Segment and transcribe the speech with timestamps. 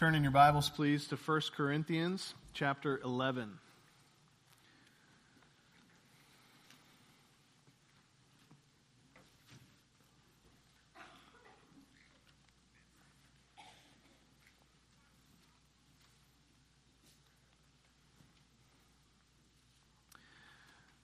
[0.00, 3.58] Turn in your Bibles, please, to 1 Corinthians chapter 11.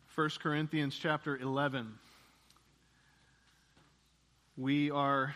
[0.06, 1.98] First Corinthians chapter 11.
[4.56, 5.34] We are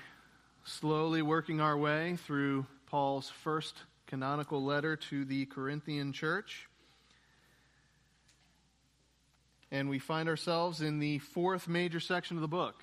[0.64, 3.76] slowly working our way through Paul's first
[4.08, 6.68] canonical letter to the Corinthian church.
[9.70, 12.82] And we find ourselves in the fourth major section of the book,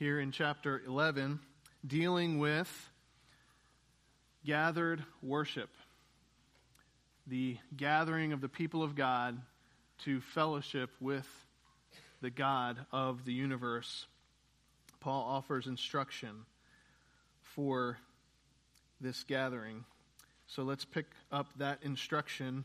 [0.00, 1.38] here in chapter 11,
[1.86, 2.90] dealing with
[4.44, 5.70] gathered worship,
[7.28, 9.40] the gathering of the people of God
[9.98, 11.28] to fellowship with
[12.20, 14.06] the God of the universe.
[14.98, 16.46] Paul offers instruction
[17.54, 17.96] for
[19.00, 19.84] this gathering.
[20.46, 22.64] So let's pick up that instruction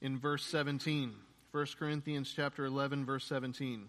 [0.00, 1.14] in verse 17.
[1.52, 3.88] 1 Corinthians chapter 11 verse 17.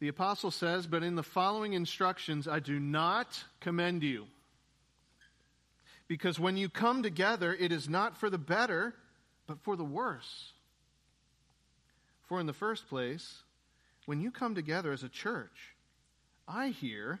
[0.00, 4.28] The apostle says, "But in the following instructions I do not commend you,
[6.06, 8.94] because when you come together it is not for the better,
[9.46, 10.52] but for the worse.
[12.26, 13.42] For in the first place,
[14.04, 15.74] when you come together as a church,
[16.46, 17.20] I hear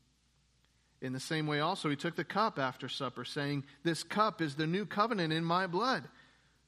[1.01, 4.55] In the same way, also, he took the cup after supper, saying, This cup is
[4.55, 6.07] the new covenant in my blood.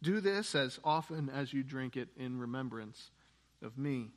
[0.02, 3.12] Do this as often as you drink it in remembrance
[3.62, 4.10] of me.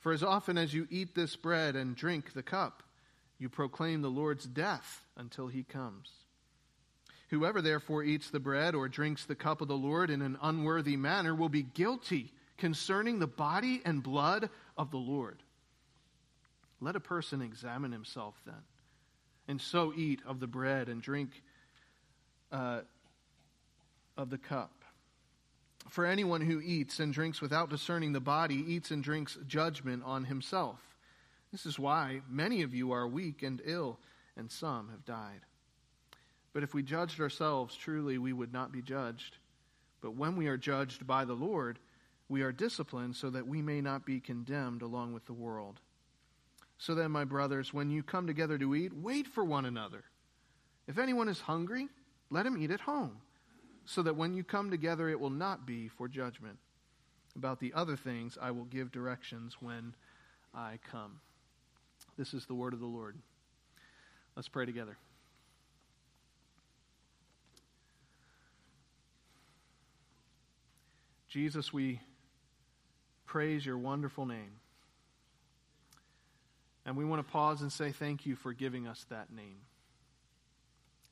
[0.00, 2.82] For as often as you eat this bread and drink the cup,
[3.38, 6.10] you proclaim the Lord's death until he comes.
[7.28, 10.96] Whoever therefore eats the bread or drinks the cup of the Lord in an unworthy
[10.96, 15.42] manner will be guilty concerning the body and blood of the Lord.
[16.80, 18.62] Let a person examine himself then
[19.50, 21.42] and so eat of the bread and drink
[22.52, 22.82] uh,
[24.16, 24.70] of the cup.
[25.88, 30.24] For anyone who eats and drinks without discerning the body eats and drinks judgment on
[30.24, 30.78] himself.
[31.50, 33.98] This is why many of you are weak and ill,
[34.36, 35.40] and some have died.
[36.52, 39.36] But if we judged ourselves, truly we would not be judged.
[40.00, 41.80] But when we are judged by the Lord,
[42.28, 45.80] we are disciplined so that we may not be condemned along with the world.
[46.80, 50.02] So then, my brothers, when you come together to eat, wait for one another.
[50.88, 51.88] If anyone is hungry,
[52.30, 53.18] let him eat at home,
[53.84, 56.56] so that when you come together, it will not be for judgment.
[57.36, 59.94] About the other things, I will give directions when
[60.54, 61.20] I come.
[62.16, 63.14] This is the word of the Lord.
[64.34, 64.96] Let's pray together.
[71.28, 72.00] Jesus, we
[73.26, 74.52] praise your wonderful name.
[76.86, 79.58] And we want to pause and say thank you for giving us that name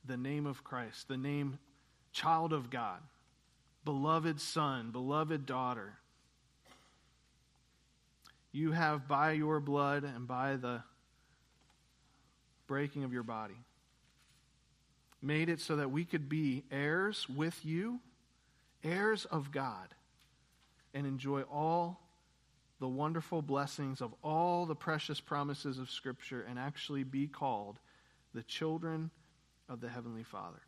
[0.05, 1.59] the name of Christ, the name
[2.11, 2.99] child of God,
[3.85, 5.93] beloved son, beloved daughter.
[8.51, 10.81] You have, by your blood and by the
[12.65, 13.57] breaking of your body,
[15.21, 17.99] made it so that we could be heirs with you,
[18.83, 19.93] heirs of God,
[20.93, 21.99] and enjoy all
[22.79, 27.79] the wonderful blessings of all the precious promises of Scripture and actually be called
[28.33, 29.11] the children
[29.67, 30.61] of the Heavenly Father.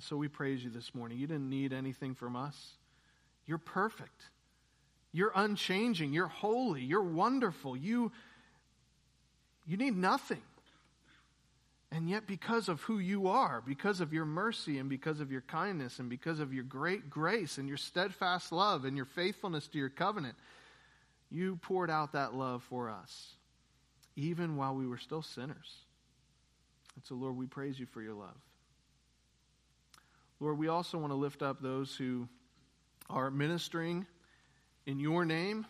[0.00, 1.18] So we praise you this morning.
[1.18, 2.76] You didn't need anything from us.
[3.46, 4.22] You're perfect.
[5.12, 6.12] You're unchanging.
[6.12, 6.82] You're holy.
[6.82, 7.76] You're wonderful.
[7.76, 8.12] You,
[9.66, 10.42] you need nothing.
[11.90, 15.40] And yet, because of who you are, because of your mercy and because of your
[15.40, 19.78] kindness and because of your great grace and your steadfast love and your faithfulness to
[19.78, 20.36] your covenant,
[21.30, 23.34] you poured out that love for us,
[24.16, 25.78] even while we were still sinners.
[26.94, 28.36] And so, Lord, we praise you for your love.
[30.40, 32.28] Lord, we also want to lift up those who
[33.08, 34.06] are ministering
[34.86, 35.66] in your name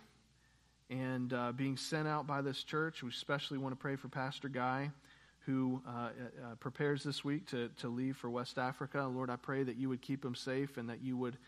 [0.91, 3.03] and uh, being sent out by this church.
[3.03, 4.91] We especially want to pray for Pastor Guy,
[5.49, 9.11] who uh, uh, prepares this week to, to leave for West Africa.
[9.11, 11.39] Lord, I pray that you would keep him safe and that you would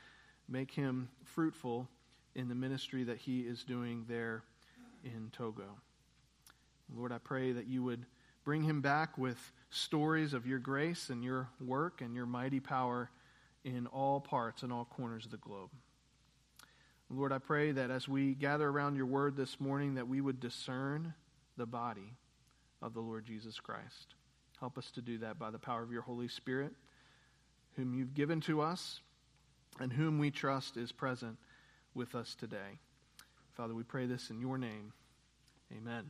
[0.48, 1.86] make him fruitful
[2.34, 4.42] in the ministry that he is doing there
[5.04, 5.76] in Togo.
[6.96, 8.06] Lord, I pray that you would
[8.42, 13.10] bring him back with stories of your grace and your work and your mighty power
[13.64, 15.68] in all parts and all corners of the globe.
[17.10, 20.40] Lord, I pray that as we gather around your word this morning, that we would
[20.40, 21.12] discern
[21.58, 22.14] the body
[22.82, 24.14] of the Lord Jesus Christ.
[24.58, 26.72] Help us to do that by the power of your Holy Spirit,
[27.76, 29.00] whom you've given to us
[29.78, 31.38] and whom we trust is present
[31.94, 32.78] with us today.
[33.56, 34.92] Father, we pray this in your name.
[35.76, 36.04] Amen.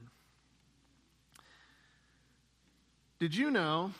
[3.18, 3.92] Did you know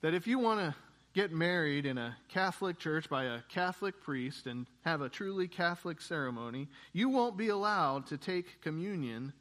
[0.00, 0.74] that if you want to
[1.14, 6.00] get married in a Catholic church by a Catholic priest and have a truly Catholic
[6.00, 9.32] ceremony, you won't be allowed to take communion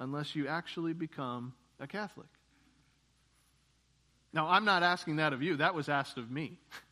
[0.00, 2.26] unless you actually become a Catholic.
[4.32, 6.58] Now, I'm not asking that of you, that was asked of me.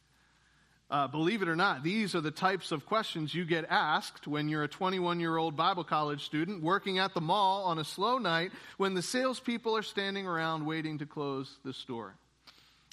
[0.91, 4.49] Uh, believe it or not, these are the types of questions you get asked when
[4.49, 8.17] you're a 21 year old Bible college student working at the mall on a slow
[8.17, 12.15] night when the salespeople are standing around waiting to close the store.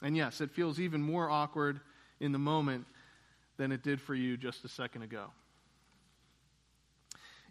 [0.03, 1.79] And yes, it feels even more awkward
[2.19, 2.85] in the moment
[3.55, 5.27] than it did for you just a second ago.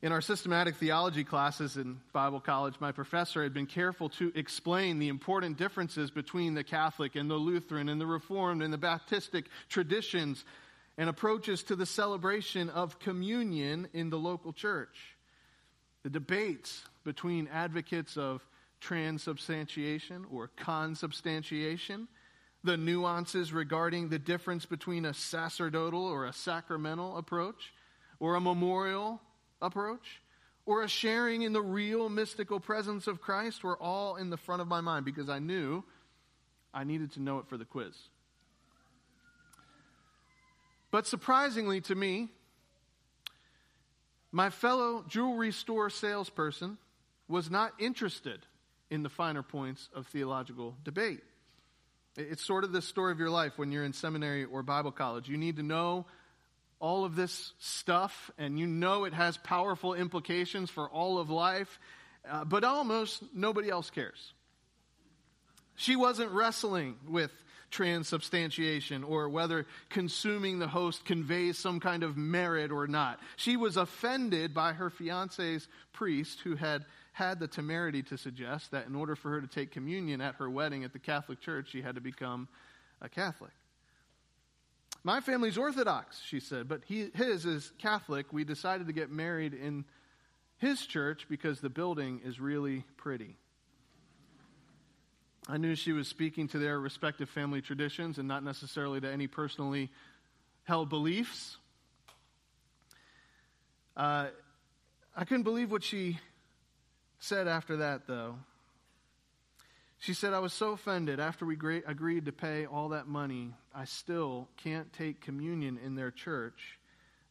[0.05, 4.99] In our systematic theology classes in Bible college, my professor had been careful to explain
[4.99, 9.47] the important differences between the Catholic and the Lutheran and the Reformed and the Baptistic
[9.71, 10.45] traditions
[10.99, 15.17] and approaches to the celebration of communion in the local church.
[16.03, 18.47] The debates between advocates of
[18.83, 22.09] transubstantiation or consubstantiation
[22.63, 27.73] the nuances regarding the difference between a sacerdotal or a sacramental approach,
[28.21, 29.19] or a memorial
[29.65, 30.21] approach,
[30.67, 34.63] or a sharing in the real mystical presence of Christ were all in the front
[34.63, 35.85] of my mind because I knew
[36.73, 37.95] I needed to know it for the quiz.
[40.91, 42.29] But surprisingly to me,
[44.31, 46.79] my fellow jewelry store salesperson
[47.29, 48.41] was not interested
[48.91, 51.21] in the finer points of theological debate.
[52.17, 55.29] It's sort of the story of your life when you're in seminary or Bible college.
[55.29, 56.07] You need to know
[56.85, 61.79] all of this stuff, and you know it has powerful implications for all of life,
[62.31, 64.35] uh, but almost nobody else cares.
[65.77, 67.31] She wasn't wrestling with
[67.71, 73.19] transubstantiation or whether consuming the host conveys some kind of merit or not.
[73.37, 78.87] She was offended by her fiance's priest who had had the temerity to suggest that
[78.89, 81.81] in order for her to take communion at her wedding at the Catholic Church, she
[81.81, 82.47] had to become
[83.01, 83.53] a Catholic.
[85.07, 88.33] My family's Orthodox, she said, but he, his is Catholic.
[88.33, 89.85] We decided to get married in
[90.57, 93.37] his church because the building is really pretty.
[95.47, 99.27] I knew she was speaking to their respective family traditions and not necessarily to any
[99.27, 99.91] personally
[100.63, 101.59] held beliefs.
[103.95, 104.29] Uh,
[105.15, 106.19] I couldn't believe what she
[107.19, 108.37] said after that, though.
[109.99, 111.57] She said, I was so offended after we
[111.87, 116.79] agreed to pay all that money, I still can't take communion in their church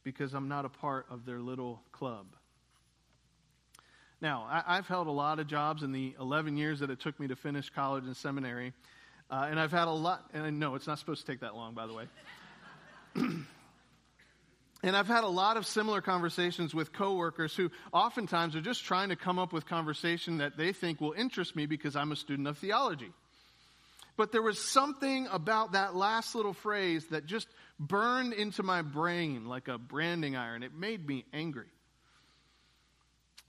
[0.03, 2.25] because I'm not a part of their little club.
[4.21, 7.19] Now, I, have held a lot of jobs in the 11 years that it took
[7.19, 8.73] me to finish college and seminary.
[9.29, 11.73] Uh, and I've had a lot, and no, it's not supposed to take that long,
[11.73, 12.05] by the way.
[14.85, 19.09] And I've had a lot of similar conversations with coworkers who oftentimes are just trying
[19.09, 22.49] to come up with conversation that they think will interest me because I'm a student
[22.49, 23.13] of theology.
[24.15, 27.47] But there was something about that last little phrase that just
[27.79, 30.61] burned into my brain like a branding iron.
[30.61, 31.67] It made me angry.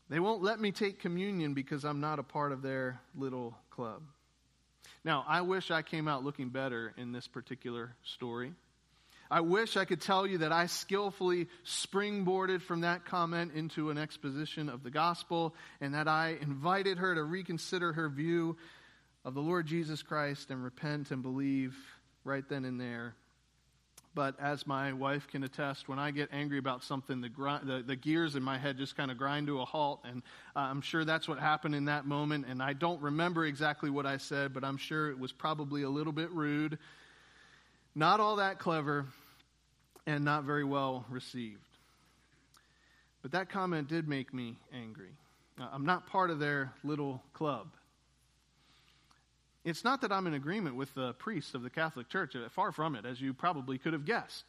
[0.09, 4.02] They won't let me take communion because I'm not a part of their little club.
[5.04, 8.52] Now, I wish I came out looking better in this particular story.
[9.30, 13.99] I wish I could tell you that I skillfully springboarded from that comment into an
[13.99, 18.56] exposition of the gospel and that I invited her to reconsider her view
[19.25, 21.76] of the Lord Jesus Christ and repent and believe
[22.25, 23.14] right then and there.
[24.14, 27.31] But as my wife can attest, when I get angry about something, the,
[27.64, 30.02] the, the, gears in my head just kind of grind to a halt.
[30.04, 30.23] And
[30.54, 32.47] uh, I'm sure that's what happened in that moment.
[32.49, 35.90] And I don't remember exactly what I said, but I'm sure it was probably a
[35.90, 36.78] little bit rude
[37.95, 39.07] not all that clever,
[40.07, 41.61] and not very well received.
[43.23, 45.11] But that comment did make me angry.
[45.59, 47.69] I'm not part of their little club.
[49.64, 52.71] It's not that I'm in agreement with the priests of the Catholic Church, uh, far
[52.71, 54.44] from it, as you probably could have guessed.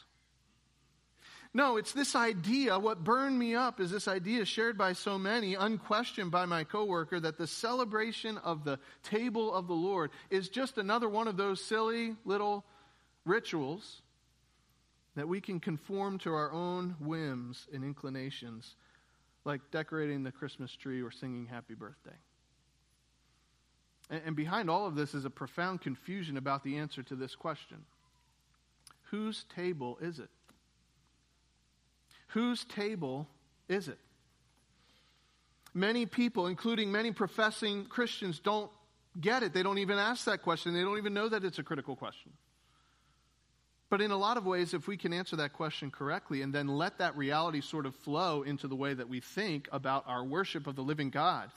[1.53, 2.77] No, it's this idea.
[2.77, 7.17] What burned me up is this idea shared by so many, unquestioned by my coworker,
[7.17, 11.63] that the celebration of the table of the Lord is just another one of those
[11.63, 12.65] silly little
[13.23, 14.01] rituals
[15.15, 18.75] that we can conform to our own whims and inclinations,
[19.45, 22.17] like decorating the Christmas tree or singing happy birthday.
[24.09, 27.77] And behind all of this is a profound confusion about the answer to this question
[29.09, 30.29] Whose table is it?
[32.27, 33.27] Whose table
[33.67, 33.97] is it?
[35.73, 38.71] Many people, including many professing Christians, don't
[39.19, 39.53] get it.
[39.53, 40.73] They don't even ask that question.
[40.73, 42.31] They don't even know that it's a critical question.
[43.89, 46.67] But in a lot of ways, if we can answer that question correctly and then
[46.67, 50.67] let that reality sort of flow into the way that we think about our worship
[50.67, 51.51] of the living God,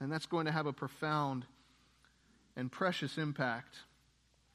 [0.00, 1.44] and that's going to have a profound
[2.56, 3.76] and precious impact,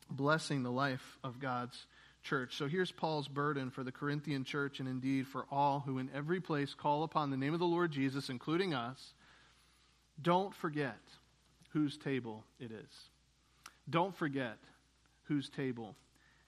[0.10, 1.86] blessing the life of God's
[2.24, 2.56] church.
[2.56, 6.40] So here's Paul's burden for the Corinthian church and indeed for all who in every
[6.40, 9.14] place call upon the name of the Lord Jesus, including us.
[10.22, 11.00] Don't forget
[11.70, 13.10] whose table it is.
[13.90, 14.58] Don't forget
[15.24, 15.96] whose table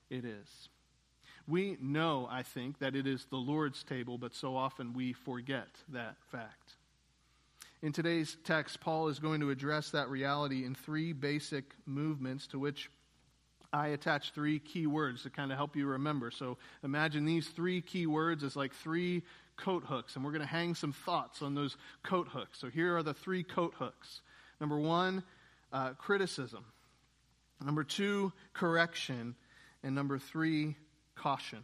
[0.09, 0.69] it is.
[1.47, 5.67] We know, I think, that it is the Lord's table, but so often we forget
[5.89, 6.73] that fact.
[7.83, 12.57] In today's text, Paul is going to address that reality in three basic movements to
[12.57, 12.89] which
[13.73, 16.31] I attach three key words to kind of help you remember.
[16.31, 19.23] So imagine these three key words as like three
[19.57, 22.57] coat hooks, and we're going to hang some thoughts on those coat hooks.
[22.57, 24.21] So here are the three coat hooks.
[24.61, 25.21] Number one,
[25.73, 26.63] uh, criticism.
[27.65, 29.35] Number two, correction.
[29.83, 30.77] And number three,
[31.15, 31.59] caution.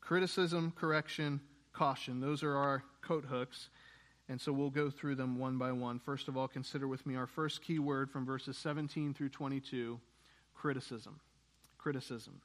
[0.00, 1.40] Criticism, correction,
[1.72, 2.18] caution.
[2.18, 3.68] Those are our coat hooks.
[4.32, 5.98] And so we'll go through them one by one.
[5.98, 10.00] First of all, consider with me our first key word from verses 17 through 22
[10.54, 11.20] criticism.
[11.76, 12.40] Criticism.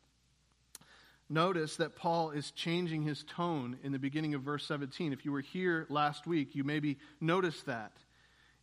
[1.29, 5.13] Notice that Paul is changing his tone in the beginning of verse 17.
[5.13, 7.93] If you were here last week, you maybe noticed that.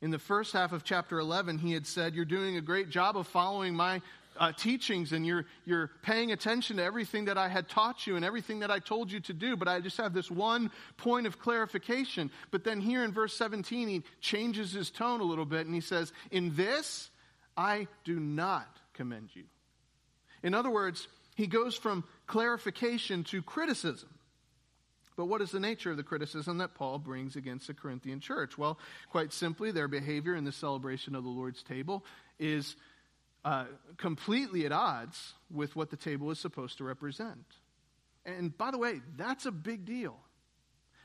[0.03, 3.17] In the first half of chapter 11, he had said, You're doing a great job
[3.17, 4.03] of following my
[4.39, 8.25] uh, teachings and you're, you're paying attention to everything that I had taught you and
[8.25, 11.39] everything that I told you to do, but I just have this one point of
[11.39, 12.31] clarification.
[12.51, 15.81] But then here in verse 17, he changes his tone a little bit and he
[15.81, 17.11] says, In this,
[17.57, 19.45] I do not commend you.
[20.43, 24.09] In other words, he goes from clarification to criticism.
[25.17, 28.59] But what is the nature of the criticism that Paul brings against the Corinthian church?
[28.59, 28.79] Well,
[29.11, 32.05] quite simply, their behavior in the celebration of the Lord's table
[32.39, 32.75] is
[33.45, 37.45] uh, completely at odds with what the table is supposed to represent.
[38.25, 40.17] And by the way, that's a big deal.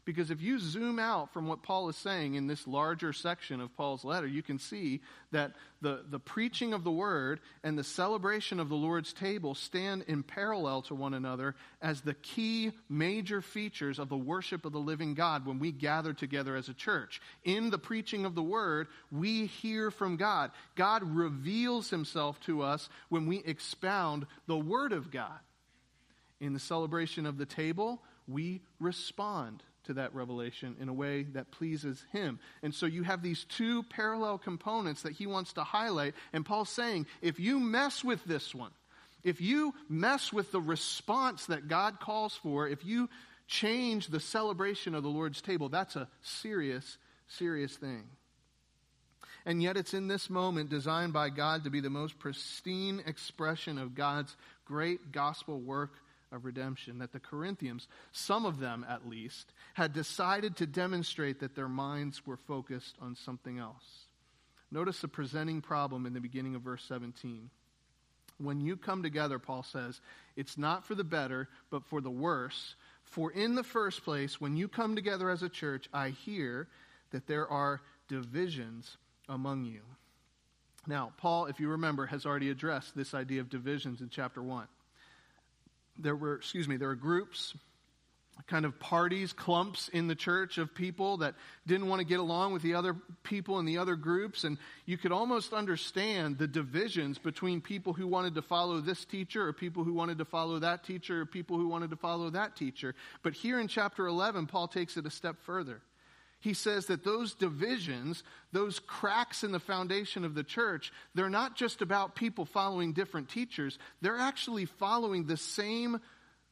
[0.05, 3.75] Because if you zoom out from what Paul is saying in this larger section of
[3.75, 5.01] Paul's letter, you can see
[5.31, 10.03] that the, the preaching of the word and the celebration of the Lord's table stand
[10.07, 14.79] in parallel to one another as the key major features of the worship of the
[14.79, 17.21] living God when we gather together as a church.
[17.43, 20.51] In the preaching of the word, we hear from God.
[20.75, 25.39] God reveals himself to us when we expound the word of God.
[26.41, 31.51] In the celebration of the table, we respond to that revelation in a way that
[31.51, 32.39] pleases him.
[32.63, 36.15] And so you have these two parallel components that he wants to highlight.
[36.33, 38.71] And Paul's saying, if you mess with this one,
[39.23, 43.09] if you mess with the response that God calls for, if you
[43.47, 48.03] change the celebration of the Lord's table, that's a serious, serious thing.
[49.45, 53.77] And yet, it's in this moment designed by God to be the most pristine expression
[53.77, 55.93] of God's great gospel work
[56.31, 61.55] of redemption, that the Corinthians, some of them at least, had decided to demonstrate that
[61.55, 64.05] their minds were focused on something else.
[64.71, 67.49] Notice the presenting problem in the beginning of verse 17.
[68.37, 69.99] When you come together, Paul says,
[70.35, 72.75] it's not for the better, but for the worse.
[73.03, 76.67] For in the first place, when you come together as a church, I hear
[77.11, 79.81] that there are divisions among you.
[80.87, 84.67] Now, Paul, if you remember, has already addressed this idea of divisions in chapter 1
[85.99, 87.53] there were, excuse me, there were groups,
[88.47, 91.35] kind of parties, clumps in the church of people that
[91.67, 94.43] didn't want to get along with the other people in the other groups.
[94.43, 99.47] And you could almost understand the divisions between people who wanted to follow this teacher
[99.47, 102.55] or people who wanted to follow that teacher or people who wanted to follow that
[102.55, 102.95] teacher.
[103.23, 105.81] But here in chapter 11, Paul takes it a step further
[106.39, 111.55] he says that those divisions, those cracks in the foundation of the church, they're not
[111.55, 115.99] just about people following different teachers, they're actually following the same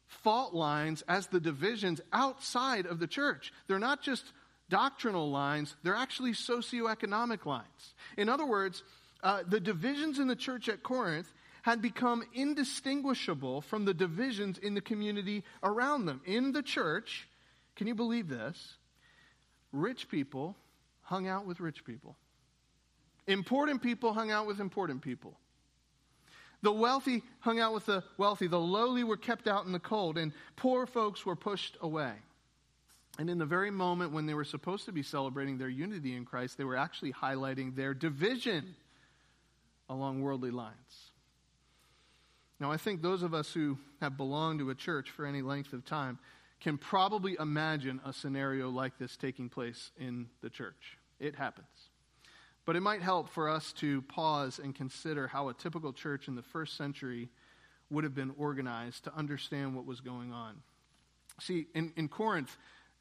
[0.07, 3.53] fault lines as the divisions outside of the church.
[3.67, 4.25] They're not just
[4.69, 7.93] doctrinal lines, they're actually socioeconomic lines.
[8.17, 8.83] In other words,
[9.23, 14.73] uh, the divisions in the church at Corinth had become indistinguishable from the divisions in
[14.73, 16.21] the community around them.
[16.25, 17.27] In the church,
[17.75, 18.76] can you believe this?
[19.71, 20.55] Rich people
[21.01, 22.15] hung out with rich people.
[23.27, 25.37] Important people hung out with important people.
[26.61, 28.47] The wealthy hung out with the wealthy.
[28.47, 32.13] The lowly were kept out in the cold, and poor folks were pushed away.
[33.19, 36.25] And in the very moment when they were supposed to be celebrating their unity in
[36.25, 38.75] Christ, they were actually highlighting their division
[39.89, 41.11] along worldly lines.
[42.59, 45.73] Now, I think those of us who have belonged to a church for any length
[45.73, 46.17] of time
[46.59, 50.97] can probably imagine a scenario like this taking place in the church.
[51.19, 51.67] It happens.
[52.65, 56.35] But it might help for us to pause and consider how a typical church in
[56.35, 57.29] the first century
[57.89, 60.55] would have been organized to understand what was going on.
[61.39, 62.55] See, in, in Corinth,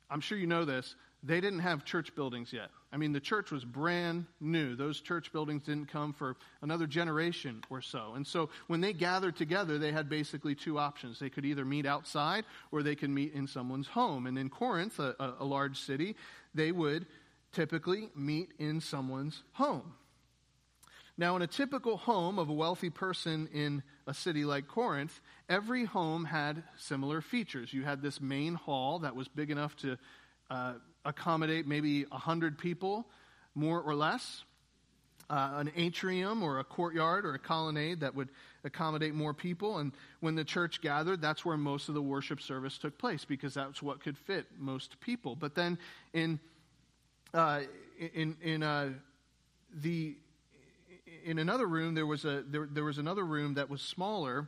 [0.09, 2.71] I'm sure you know this, they didn't have church buildings yet.
[2.93, 4.77] I mean, the church was brand new.
[4.77, 8.13] Those church buildings didn't come for another generation or so.
[8.15, 11.19] And so when they gathered together, they had basically two options.
[11.19, 14.27] They could either meet outside or they could meet in someone's home.
[14.27, 16.17] And in Corinth, a, a large city,
[16.55, 17.07] they would
[17.53, 19.95] typically meet in someone's home.
[21.19, 25.87] Now, in a typical home of a wealthy person in a city like Corinth, every
[25.87, 27.73] home had similar features.
[27.73, 29.97] You had this main hall that was big enough to
[30.51, 30.75] uh,
[31.07, 33.07] accommodate maybe 100 people,
[33.55, 34.43] more or less.
[35.29, 38.29] Uh, an atrium or a courtyard or a colonnade that would
[38.63, 39.79] accommodate more people.
[39.79, 43.55] And when the church gathered, that's where most of the worship service took place because
[43.55, 45.35] that's what could fit most people.
[45.35, 45.79] But then
[46.13, 46.39] in
[47.35, 47.63] uh,
[48.15, 48.91] in in uh,
[49.75, 50.17] the
[51.25, 54.47] in another room there was a there, there was another room that was smaller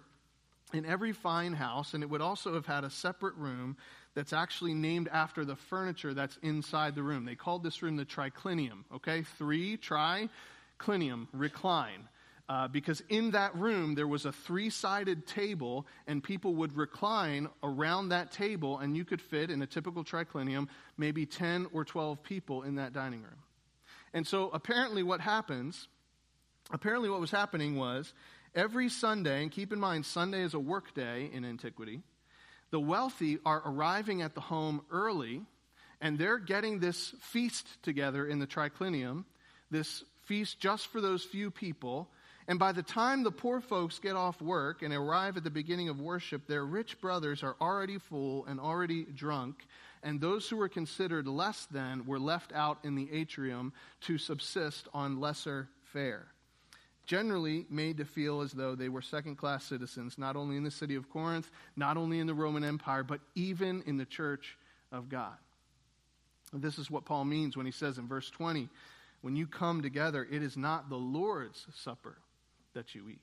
[0.72, 3.76] in every fine house, and it would also have had a separate room
[4.18, 7.24] that's actually named after the furniture that's inside the room.
[7.24, 9.22] They called this room the triclinium, okay?
[9.22, 12.08] Three, triclinium, recline.
[12.48, 17.48] Uh, because in that room there was a three sided table, and people would recline
[17.62, 22.20] around that table, and you could fit in a typical triclinium maybe 10 or 12
[22.20, 23.38] people in that dining room.
[24.12, 25.86] And so apparently, what happens,
[26.72, 28.12] apparently, what was happening was
[28.52, 32.02] every Sunday, and keep in mind, Sunday is a work day in antiquity
[32.70, 35.42] the wealthy are arriving at the home early,
[36.00, 39.24] and they're getting this feast together in the triclinium,
[39.70, 42.08] this feast just for those few people.
[42.46, 45.88] And by the time the poor folks get off work and arrive at the beginning
[45.88, 49.66] of worship, their rich brothers are already full and already drunk,
[50.02, 54.88] and those who were considered less than were left out in the atrium to subsist
[54.94, 56.28] on lesser fare
[57.08, 60.70] generally made to feel as though they were second class citizens, not only in the
[60.70, 64.56] city of Corinth, not only in the Roman Empire, but even in the church
[64.92, 65.34] of God.
[66.52, 68.68] And this is what Paul means when he says in verse 20,
[69.22, 72.16] when you come together, it is not the Lord's supper
[72.74, 73.20] that you eat.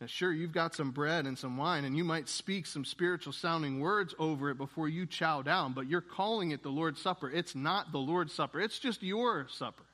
[0.00, 3.34] Now, sure, you've got some bread and some wine, and you might speak some spiritual
[3.34, 7.30] sounding words over it before you chow down, but you're calling it the Lord's Supper.
[7.30, 9.84] It's not the Lord's Supper, it's just your supper.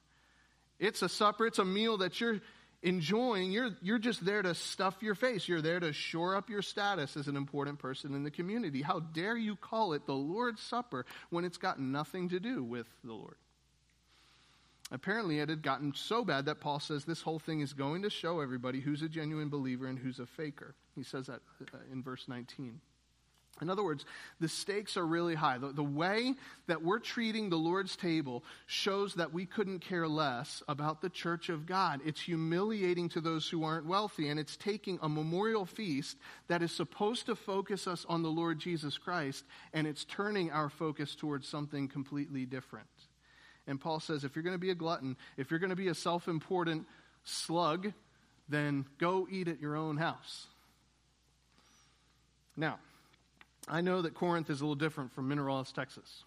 [0.78, 2.40] It's a supper, it's a meal that you're
[2.82, 5.48] enjoying, you're, you're just there to stuff your face.
[5.48, 8.82] You're there to shore up your status as an important person in the community.
[8.82, 12.86] How dare you call it the Lord's Supper when it's got nothing to do with
[13.04, 13.36] the Lord?
[14.92, 18.10] Apparently, it had gotten so bad that Paul says this whole thing is going to
[18.10, 20.76] show everybody who's a genuine believer and who's a faker.
[20.94, 21.40] He says that
[21.74, 22.80] uh, in verse 19.
[23.62, 24.04] In other words,
[24.38, 25.56] the stakes are really high.
[25.56, 26.34] The, the, way
[26.66, 31.48] that we're treating the Lord's table shows that we couldn't care less about the church
[31.48, 32.00] of God.
[32.04, 36.70] It's humiliating to those who aren't wealthy, and it's taking a memorial feast that is
[36.70, 41.48] supposed to focus us on the Lord Jesus Christ, and it's turning our focus towards
[41.48, 42.88] something completely different.
[43.66, 45.88] And Paul says if you're going to be a glutton, if you're going to be
[45.88, 46.86] a self important
[47.24, 47.92] slug,
[48.48, 50.46] then go eat at your own house.
[52.56, 52.78] Now,
[53.68, 56.24] I know that Corinth is a little different from Mineral, Texas.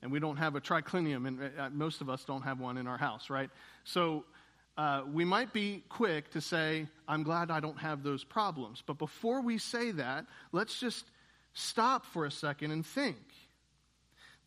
[0.00, 2.86] And we don't have a triclinium, and uh, most of us don't have one in
[2.86, 3.50] our house, right?
[3.82, 4.24] So
[4.76, 8.82] uh, we might be quick to say, I'm glad I don't have those problems.
[8.86, 11.04] But before we say that, let's just
[11.52, 13.16] stop for a second and think.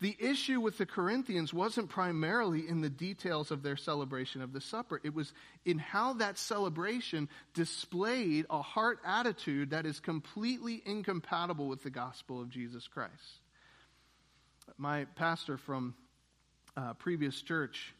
[0.02, 4.60] The issue with the Corinthians wasn't primarily in the details of their celebration of the
[4.60, 5.00] supper.
[5.04, 5.32] It was
[5.64, 12.40] in how that celebration displayed a heart attitude that is completely incompatible with the gospel
[12.40, 13.12] of Jesus Christ.
[14.76, 15.94] My pastor from
[16.76, 17.94] uh, previous church,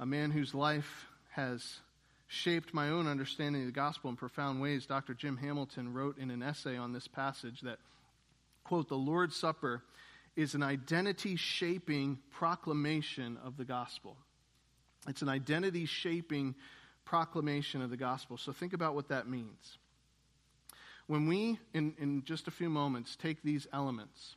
[0.00, 1.78] a man whose life has
[2.26, 5.14] shaped my own understanding of the gospel in profound ways, Dr.
[5.14, 7.78] Jim Hamilton wrote in an essay on this passage that,
[8.64, 9.84] quote, the Lord's Supper
[10.36, 14.16] is an identity shaping proclamation of the gospel.
[15.08, 16.54] It's an identity shaping
[17.04, 18.36] proclamation of the gospel.
[18.36, 19.78] So think about what that means.
[21.06, 24.36] When we, in, in just a few moments, take these elements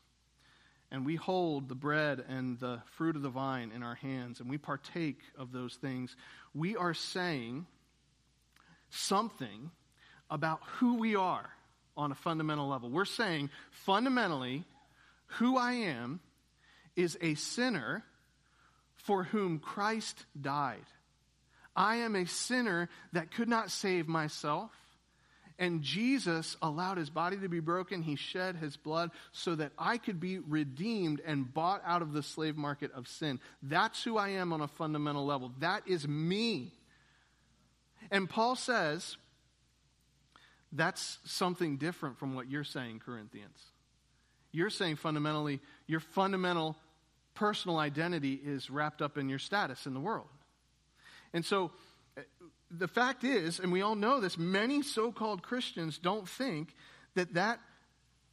[0.90, 4.50] and we hold the bread and the fruit of the vine in our hands and
[4.50, 6.16] we partake of those things,
[6.56, 7.68] we are saying
[8.90, 9.70] something
[10.32, 11.50] about who we are
[11.96, 12.90] on a fundamental level.
[12.90, 14.64] We're saying fundamentally,
[15.38, 16.20] who I am
[16.96, 18.04] is a sinner
[18.96, 20.86] for whom Christ died.
[21.76, 24.72] I am a sinner that could not save myself.
[25.60, 28.02] And Jesus allowed his body to be broken.
[28.02, 32.24] He shed his blood so that I could be redeemed and bought out of the
[32.24, 33.40] slave market of sin.
[33.62, 35.52] That's who I am on a fundamental level.
[35.60, 36.74] That is me.
[38.10, 39.16] And Paul says
[40.72, 43.60] that's something different from what you're saying, Corinthians.
[44.54, 46.78] You're saying fundamentally, your fundamental
[47.34, 50.28] personal identity is wrapped up in your status in the world.
[51.34, 51.72] And so
[52.18, 52.22] uh,
[52.72, 56.76] the fact is, and we all know this, many so called Christians don't think
[57.16, 57.60] that, that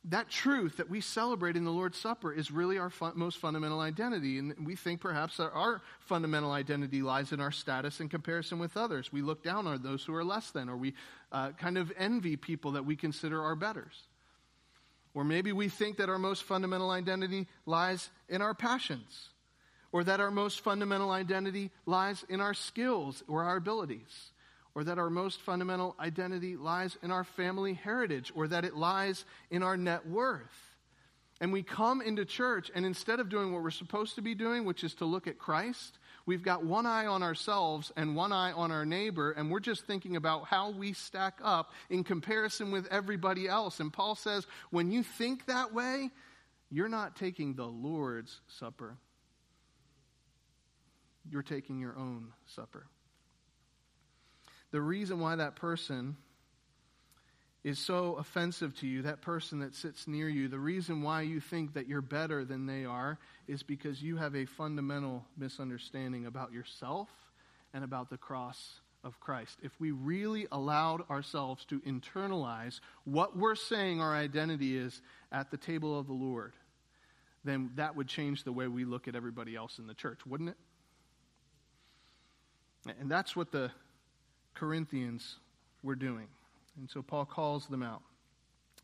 [0.05, 4.39] that truth that we celebrate in the Lord's Supper is really our most fundamental identity.
[4.39, 8.77] And we think perhaps that our fundamental identity lies in our status in comparison with
[8.79, 9.13] others.
[9.13, 10.95] We look down on those who are less than, or we
[11.33, 14.07] uh, kind of envy people that we consider our betters.
[15.15, 19.31] Or maybe we think that our most fundamental identity lies in our passions,
[19.93, 24.31] or that our most fundamental identity lies in our skills or our abilities,
[24.75, 29.25] or that our most fundamental identity lies in our family heritage, or that it lies
[29.51, 30.77] in our net worth.
[31.41, 34.65] And we come into church, and instead of doing what we're supposed to be doing,
[34.65, 38.53] which is to look at Christ, we've got one eye on ourselves and one eye
[38.53, 42.87] on our neighbor, and we're just thinking about how we stack up in comparison with
[42.91, 43.81] everybody else.
[43.81, 46.11] And Paul says, when you think that way,
[46.71, 48.97] you're not taking the Lord's supper,
[51.29, 52.87] you're taking your own supper.
[54.71, 56.17] The reason why that person
[57.63, 61.41] is so offensive to you, that person that sits near you, the reason why you
[61.41, 66.53] think that you're better than they are is because you have a fundamental misunderstanding about
[66.53, 67.09] yourself
[67.75, 69.59] and about the cross of Christ.
[69.63, 75.57] If we really allowed ourselves to internalize what we're saying our identity is at the
[75.57, 76.55] table of the Lord,
[77.45, 80.51] then that would change the way we look at everybody else in the church, wouldn't
[80.51, 80.57] it?
[82.99, 83.71] And that's what the
[84.55, 85.37] Corinthians
[85.83, 86.29] were doing.
[86.79, 88.03] And so Paul calls them out.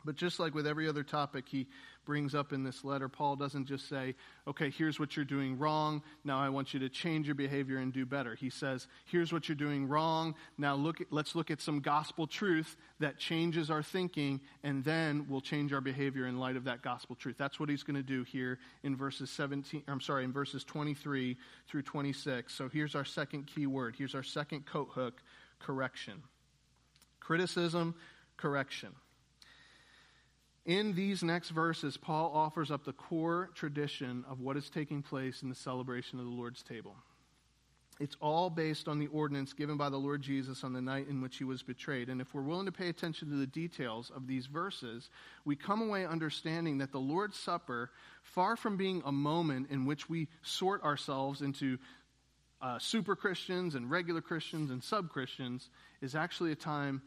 [0.07, 1.67] But just like with every other topic he
[2.05, 4.15] brings up in this letter, Paul doesn't just say,
[4.47, 6.01] okay, here's what you're doing wrong.
[6.23, 8.37] Now I want you to change your behavior and do better.
[8.37, 10.37] He says, here's what you're doing wrong.
[10.57, 15.41] Now look let's look at some gospel truth that changes our thinking, and then we'll
[15.41, 17.35] change our behavior in light of that gospel truth.
[17.37, 21.37] That's what he's going to do here in verses 17, I'm sorry, in verses 23
[21.69, 22.55] through 26.
[22.55, 23.97] So here's our second key word.
[23.99, 25.21] Here's our second coat hook
[25.59, 26.23] correction.
[27.27, 27.97] Criticism,
[28.37, 28.91] correction.
[30.65, 35.43] In these next verses, Paul offers up the core tradition of what is taking place
[35.43, 36.95] in the celebration of the Lord's table.
[37.99, 41.21] It's all based on the ordinance given by the Lord Jesus on the night in
[41.21, 42.11] which he was betrayed.
[42.11, 45.11] And if we're willing to pay attention to the details of these verses,
[45.45, 47.91] we come away understanding that the Lord's Supper,
[48.23, 51.79] far from being a moment in which we sort ourselves into
[52.63, 55.69] uh, super Christians and regular Christians and sub Christians
[56.01, 57.03] is actually a time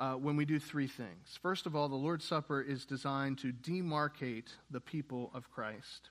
[0.00, 1.38] uh, when we do three things.
[1.42, 6.08] First of all, the Lord's Supper is designed to demarcate the people of Christ.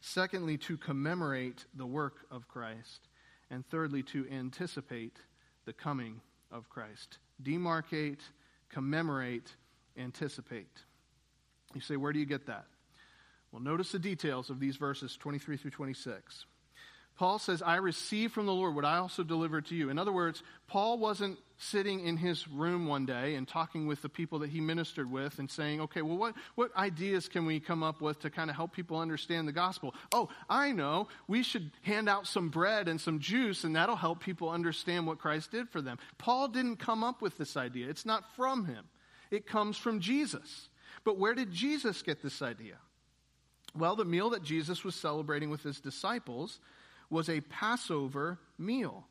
[0.00, 3.08] Secondly, to commemorate the work of Christ.
[3.50, 5.18] And thirdly, to anticipate
[5.66, 6.20] the coming
[6.52, 7.18] of Christ.
[7.42, 8.20] Demarcate,
[8.70, 9.50] commemorate,
[9.98, 10.80] anticipate.
[11.74, 12.66] You say, where do you get that?
[13.50, 16.46] Well, notice the details of these verses 23 through 26.
[17.16, 19.90] Paul says, I received from the Lord what I also delivered to you.
[19.90, 24.08] In other words, Paul wasn't sitting in his room one day and talking with the
[24.08, 27.82] people that he ministered with and saying, okay, well, what, what ideas can we come
[27.82, 29.94] up with to kind of help people understand the gospel?
[30.10, 31.08] Oh, I know.
[31.28, 35.18] We should hand out some bread and some juice, and that'll help people understand what
[35.18, 35.98] Christ did for them.
[36.18, 38.86] Paul didn't come up with this idea, it's not from him,
[39.30, 40.68] it comes from Jesus.
[41.04, 42.76] But where did Jesus get this idea?
[43.76, 46.60] Well, the meal that Jesus was celebrating with his disciples
[47.12, 49.04] was a Passover meal.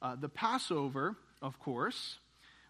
[0.00, 2.18] Uh, the Passover, of course,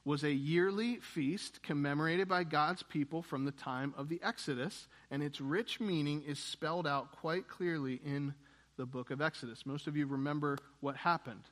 [0.05, 5.23] was a yearly feast commemorated by God's people from the time of the Exodus, and
[5.23, 8.35] its rich meaning is spelled out quite clearly in
[8.79, 9.67] the book of Exodus.
[9.67, 11.43] Most of you remember what happened.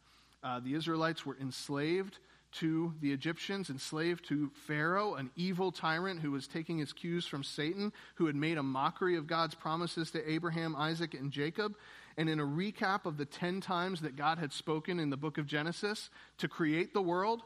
[0.42, 2.18] Uh, the Israelites were enslaved
[2.52, 7.44] to the Egyptians, enslaved to Pharaoh, an evil tyrant who was taking his cues from
[7.44, 11.74] Satan, who had made a mockery of God's promises to Abraham, Isaac, and Jacob.
[12.20, 15.38] And in a recap of the 10 times that God had spoken in the book
[15.38, 17.42] of Genesis to create the world,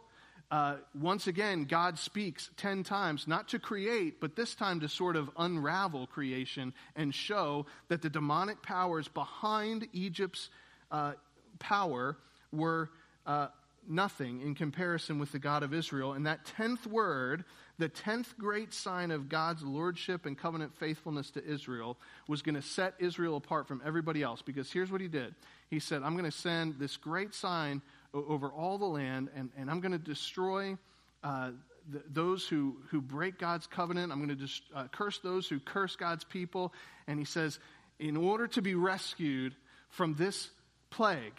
[0.51, 5.15] uh, once again, God speaks 10 times, not to create, but this time to sort
[5.15, 10.51] of unravel creation and show that the demonic powers behind Egypt's
[10.91, 11.13] uh,
[11.61, 12.17] power
[12.51, 12.91] were
[13.27, 13.47] uh,
[13.89, 16.15] nothing in comparison with the God of Israel.
[16.15, 17.45] And that 10th word,
[17.79, 21.97] the 10th great sign of God's lordship and covenant faithfulness to Israel,
[22.29, 24.43] was going to set Israel apart from everybody else.
[24.43, 25.35] Because here's what he did
[25.71, 27.83] He said, I'm going to send this great sign
[28.13, 30.77] over all the land, and, and I'm going to destroy
[31.25, 31.51] uh,
[31.91, 34.13] the, those who, who break God's covenant.
[34.13, 36.73] I'm going to dis- uh, curse those who curse God's people.
[37.07, 37.59] And he says,
[37.99, 39.55] in order to be rescued
[39.91, 40.49] from this
[40.91, 41.35] plague,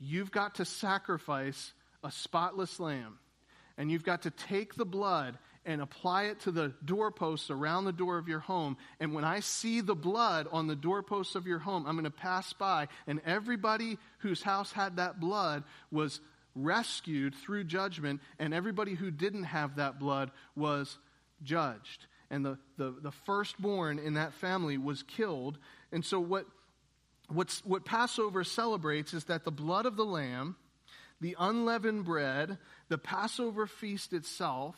[0.00, 1.72] you've got to sacrifice
[2.02, 3.18] a spotless lamb.
[3.78, 7.92] And you've got to take the blood and apply it to the doorposts around the
[7.92, 8.76] door of your home.
[8.98, 12.10] And when I see the blood on the doorposts of your home, I'm going to
[12.10, 16.20] pass by, and everybody whose house had that blood was
[16.54, 20.98] rescued through judgment, and everybody who didn't have that blood was
[21.42, 22.06] judged.
[22.30, 25.58] And the, the, the firstborn in that family was killed.
[25.92, 26.46] And so, what,
[27.28, 30.56] what's, what Passover celebrates is that the blood of the lamb,
[31.20, 34.76] the unleavened bread, the Passover feast itself,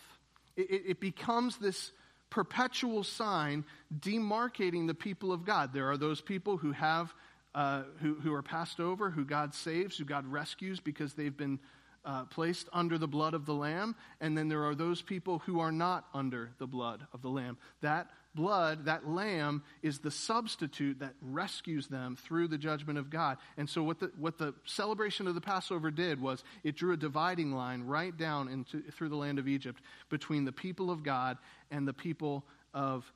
[0.57, 1.93] it, it becomes this
[2.31, 3.65] perpetual sign
[4.01, 5.73] demarcating the people of God.
[5.73, 7.15] There are those people who have
[7.55, 11.61] uh, who, who are passed over, who God saves, who God rescues because they've been
[12.05, 13.95] uh, placed under the blood of the Lamb.
[14.21, 17.57] And then there are those people who are not under the blood of the Lamb.
[17.81, 23.39] That blood, that lamb, is the substitute that rescues them through the judgment of God.
[23.57, 26.97] And so, what the, what the celebration of the Passover did was it drew a
[26.97, 31.39] dividing line right down into, through the land of Egypt between the people of God
[31.71, 33.11] and the people of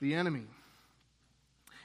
[0.00, 0.46] the enemy.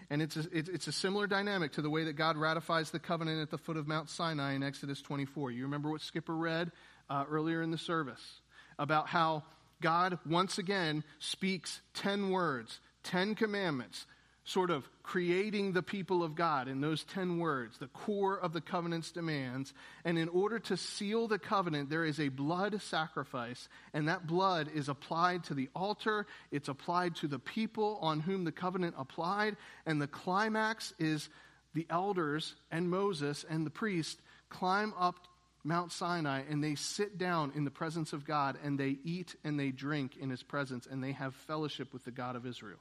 [0.10, 3.42] And it's a, it's a similar dynamic to the way that God ratifies the covenant
[3.42, 5.52] at the foot of Mount Sinai in Exodus 24.
[5.52, 6.72] You remember what Skipper read
[7.10, 8.42] uh, earlier in the service
[8.78, 9.44] about how
[9.82, 14.06] God once again speaks 10 words, 10 commandments,
[14.44, 18.62] sort of creating the people of God in those 10 words, the core of the
[18.62, 19.74] covenant's demands.
[20.04, 24.70] And in order to seal the covenant, there is a blood sacrifice, and that blood
[24.74, 29.58] is applied to the altar, it's applied to the people on whom the covenant applied,
[29.86, 31.30] and the climax is
[31.74, 35.16] the elders and Moses and the priest climb up
[35.64, 39.60] Mount Sinai and they sit down in the presence of God and they eat and
[39.60, 42.80] they drink in his presence and they have fellowship with the God of Israel.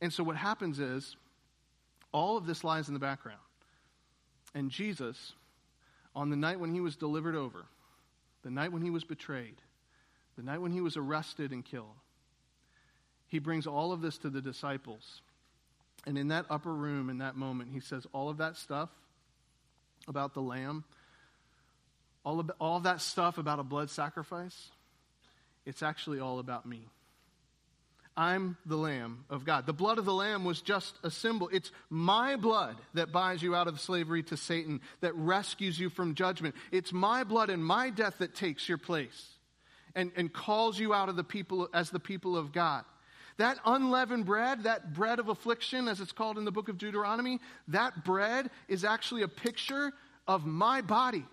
[0.00, 1.16] And so what happens is
[2.12, 3.40] all of this lies in the background.
[4.54, 5.34] And Jesus,
[6.14, 7.66] on the night when he was delivered over,
[8.42, 9.56] the night when he was betrayed,
[10.36, 11.94] the night when he was arrested and killed,
[13.28, 15.20] he brings all of this to the disciples.
[16.06, 18.88] And in that upper room, in that moment, he says, All of that stuff
[20.08, 20.84] about the lamb
[22.24, 24.70] all of, all that stuff about a blood sacrifice,
[25.64, 26.88] it's actually all about me.
[28.16, 29.66] I'm the Lamb of God.
[29.66, 31.48] The blood of the Lamb was just a symbol.
[31.52, 36.14] It's my blood that buys you out of slavery to Satan, that rescues you from
[36.14, 36.54] judgment.
[36.70, 39.28] It's my blood and my death that takes your place
[39.94, 42.84] and, and calls you out of the people as the people of God.
[43.38, 47.40] That unleavened bread, that bread of affliction, as it's called in the book of Deuteronomy,
[47.68, 49.92] that bread is actually a picture
[50.28, 51.24] of my body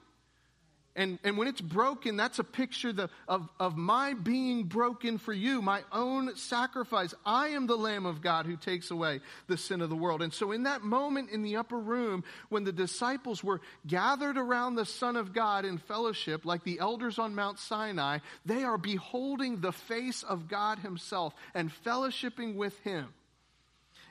[0.98, 5.32] and, and when it's broken, that's a picture the, of, of my being broken for
[5.32, 7.14] you, my own sacrifice.
[7.24, 10.24] I am the Lamb of God who takes away the sin of the world.
[10.24, 14.74] And so, in that moment in the upper room, when the disciples were gathered around
[14.74, 19.62] the Son of God in fellowship, like the elders on Mount Sinai, they are beholding
[19.62, 23.14] the face of God Himself and fellowshipping with Him.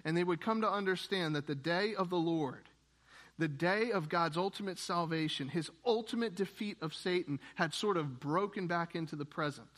[0.04, 2.62] And they would come to understand that the day of the Lord
[3.38, 8.66] the day of God's ultimate salvation, his ultimate defeat of Satan, had sort of broken
[8.66, 9.68] back into the present.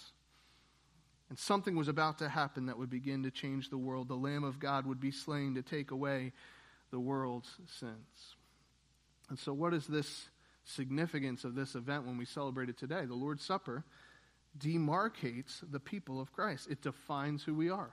[1.29, 4.09] And something was about to happen that would begin to change the world.
[4.09, 6.33] The Lamb of God would be slain to take away
[6.91, 8.37] the world's sins.
[9.29, 10.29] And so, what is this
[10.65, 13.05] significance of this event when we celebrate it today?
[13.05, 13.85] The Lord's Supper
[14.59, 17.93] demarcates the people of Christ, it defines who we are.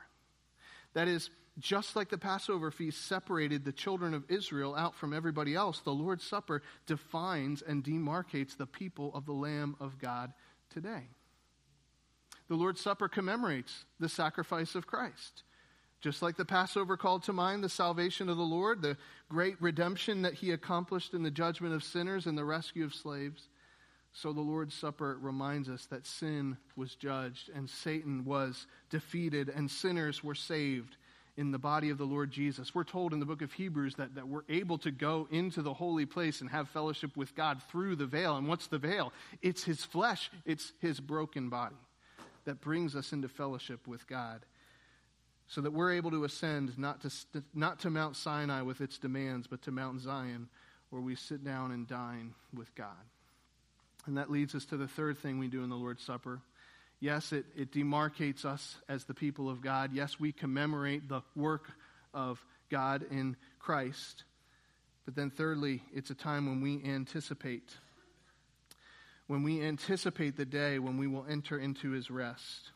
[0.95, 1.29] That is,
[1.59, 5.93] just like the Passover feast separated the children of Israel out from everybody else, the
[5.93, 10.33] Lord's Supper defines and demarcates the people of the Lamb of God
[10.69, 11.09] today.
[12.47, 15.43] The Lord's Supper commemorates the sacrifice of Christ.
[16.01, 20.21] Just like the Passover called to mind the salvation of the Lord, the great redemption
[20.21, 23.49] that he accomplished in the judgment of sinners and the rescue of slaves,
[24.15, 29.69] so the Lord's Supper reminds us that sin was judged and Satan was defeated and
[29.69, 30.95] sinners were saved
[31.35, 32.73] in the body of the Lord Jesus.
[32.73, 35.73] We're told in the book of Hebrews that, that we're able to go into the
[35.73, 38.37] holy place and have fellowship with God through the veil.
[38.37, 39.11] And what's the veil?
[39.41, 41.75] It's his flesh, it's his broken body
[42.45, 44.45] that brings us into fellowship with God.
[45.47, 49.45] So that we're able to ascend not to, not to Mount Sinai with its demands,
[49.45, 50.47] but to Mount Zion,
[50.89, 52.95] where we sit down and dine with God.
[54.05, 56.41] And that leads us to the third thing we do in the Lord's Supper
[56.99, 59.91] Yes, it, it demarcates us as the people of God.
[59.93, 61.69] Yes, we commemorate the work
[62.13, 64.23] of God in Christ.
[65.03, 67.75] But then, thirdly, it's a time when we anticipate.
[69.27, 72.71] When we anticipate the day when we will enter into his rest,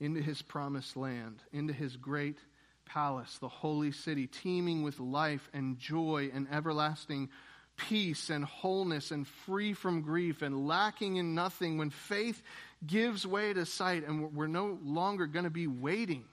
[0.00, 2.38] into his promised land, into his great
[2.84, 7.28] palace, the holy city, teeming with life and joy and everlasting
[7.76, 12.42] peace and wholeness and free from grief and lacking in nothing, when faith
[12.86, 16.24] gives way to sight and we're no longer going to be waiting,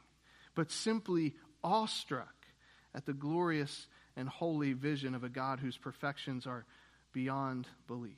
[0.55, 2.33] but simply awestruck
[2.95, 6.65] at the glorious and holy vision of a God whose perfections are
[7.13, 8.11] beyond belief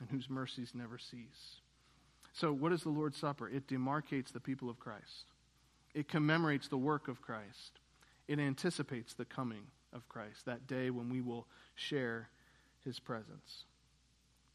[0.00, 1.60] and whose mercies never cease.
[2.32, 3.48] So, what is the Lord's Supper?
[3.48, 5.30] It demarcates the people of Christ,
[5.94, 7.80] it commemorates the work of Christ,
[8.28, 12.28] it anticipates the coming of Christ, that day when we will share
[12.84, 13.64] his presence.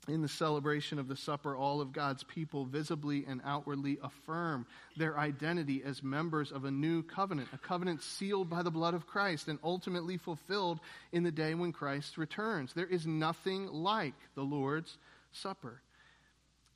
[0.07, 5.17] In the celebration of the supper, all of God's people visibly and outwardly affirm their
[5.17, 9.47] identity as members of a new covenant, a covenant sealed by the blood of Christ
[9.47, 10.79] and ultimately fulfilled
[11.11, 12.71] in the day when Christ returns.
[12.73, 14.95] There is nothing like the Lord's
[15.31, 15.81] Supper.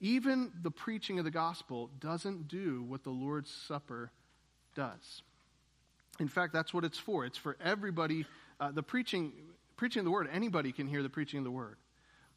[0.02, 4.12] Even the preaching of the gospel doesn't do what the Lord's Supper
[4.76, 5.22] does.
[6.20, 7.26] In fact, that's what it's for.
[7.26, 8.26] It's for everybody.
[8.60, 9.34] Uh, the preaching
[9.80, 11.78] preaching the word, anybody can hear the preaching of the word.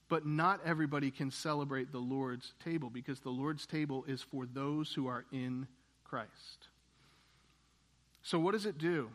[0.09, 4.95] But not everybody can celebrate the Lord's table because the Lord's table is for those
[4.95, 5.67] who are in
[6.05, 6.69] Christ.
[8.23, 9.11] So, what does it do?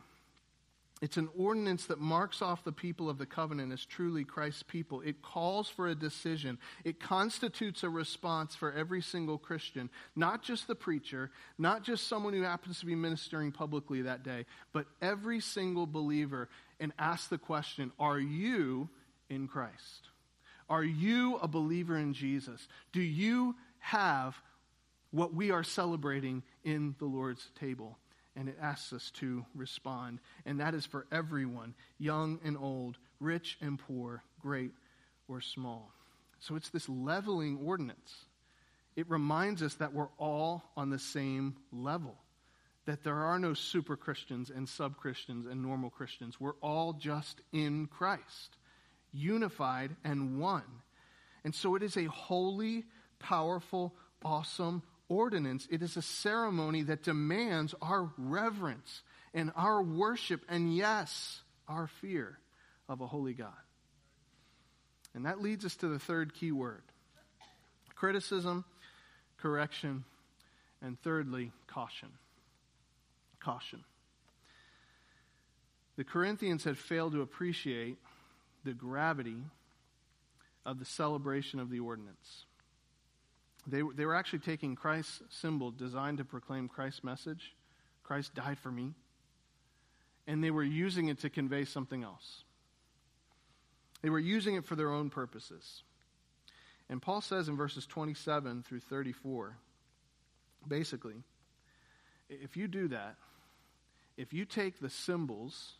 [0.99, 5.01] It's an ordinance that marks off the people of the covenant as truly Christ's people.
[5.01, 6.57] It calls for a decision.
[6.83, 11.29] It constitutes a response for every single Christian, not just the preacher,
[11.59, 16.49] not just someone who happens to be ministering publicly that day, but every single believer
[16.79, 18.89] and ask the question Are you
[19.29, 20.09] in Christ?
[20.67, 22.67] Are you a believer in Jesus?
[22.91, 24.35] Do you have
[25.11, 27.97] what we are celebrating in the Lord's table?
[28.37, 30.19] And it asks us to respond.
[30.45, 34.71] And that is for everyone, young and old, rich and poor, great
[35.27, 35.91] or small.
[36.39, 38.15] So it's this leveling ordinance.
[38.95, 42.15] It reminds us that we're all on the same level
[42.87, 46.39] that there are no super Christians and sub Christians and normal Christians.
[46.39, 48.57] We're all just in Christ,
[49.11, 50.63] unified and one.
[51.43, 52.85] And so it is a holy,
[53.19, 55.67] powerful, awesome ordinance.
[55.71, 59.01] It is a ceremony that demands our reverence
[59.33, 62.37] and our worship and, yes, our fear
[62.89, 63.53] of a holy God.
[65.13, 66.83] And that leads us to the third key word
[67.95, 68.63] criticism,
[69.37, 70.03] correction,
[70.81, 72.09] and thirdly, caution
[73.47, 73.81] caution.
[75.95, 77.97] The Corinthians had failed to appreciate
[78.65, 79.41] the gravity
[80.65, 82.45] of the celebration of the ordinance.
[83.67, 87.53] They, they were actually taking Christ's symbol designed to proclaim Christ's message
[88.07, 88.93] Christ died for me.
[90.27, 92.45] And they were using it to convey something else.
[94.01, 95.83] They were using it for their own purposes.
[96.89, 99.57] And Paul says in verses 27 through 34
[100.67, 101.23] basically,
[102.29, 103.15] if you do that,
[104.17, 105.73] if you take the symbols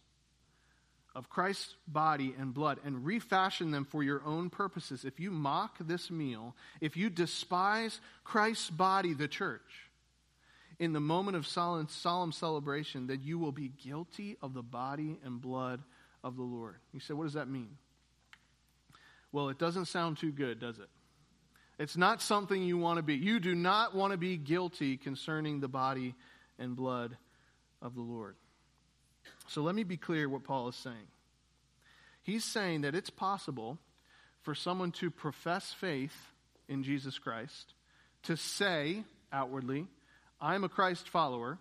[1.18, 5.76] of Christ's body and blood and refashion them for your own purposes, if you mock
[5.80, 9.90] this meal, if you despise Christ's body, the church,
[10.78, 15.18] in the moment of solemn, solemn celebration, then you will be guilty of the body
[15.26, 15.82] and blood
[16.24, 16.76] of the Lord.
[16.94, 17.78] You say, what does that mean?
[19.32, 20.90] Well, it doesn't sound too good, does it?
[21.80, 23.16] It's not something you want to be.
[23.16, 26.14] You do not want to be guilty concerning the body
[26.60, 27.18] and blood
[27.82, 28.36] of the Lord.
[29.48, 31.08] So let me be clear what Paul is saying.
[32.24, 33.78] He's saying that it's possible
[34.42, 36.16] for someone to profess faith
[36.68, 37.74] in Jesus Christ,
[38.24, 39.88] to say outwardly,
[40.40, 41.58] I'm a Christ follower,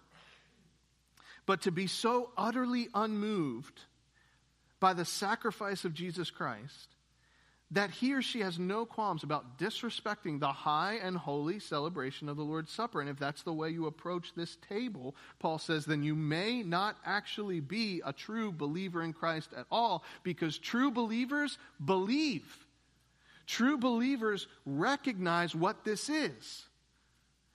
[1.46, 3.82] but to be so utterly unmoved
[4.80, 6.95] by the sacrifice of Jesus Christ
[7.72, 12.36] that he or she has no qualms about disrespecting the high and holy celebration of
[12.36, 13.00] the Lord's Supper.
[13.00, 16.96] And if that's the way you approach this table, Paul says, then you may not
[17.04, 22.44] actually be a true believer in Christ at all, because true believers believe.
[23.48, 26.64] True believers recognize what this is.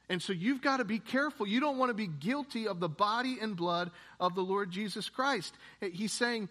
[0.09, 1.47] And so you've got to be careful.
[1.47, 5.07] You don't want to be guilty of the body and blood of the Lord Jesus
[5.07, 5.53] Christ.
[5.79, 6.49] He's saying,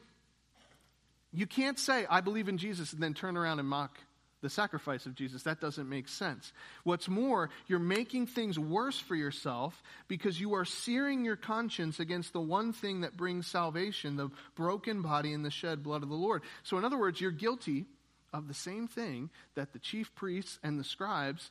[1.33, 3.99] you can't say, I believe in Jesus, and then turn around and mock
[4.43, 5.43] the sacrifice of Jesus.
[5.43, 6.53] That doesn't make sense.
[6.85, 12.33] What's more, you're making things worse for yourself because you are searing your conscience against
[12.33, 16.15] the one thing that brings salvation, the broken body and the shed blood of the
[16.15, 16.43] Lord.
[16.63, 17.87] So, in other words, you're guilty
[18.33, 21.51] of the same thing that the chief priests and the scribes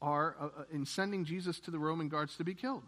[0.00, 2.84] are uh, uh, in sending Jesus to the Roman guards to be killed.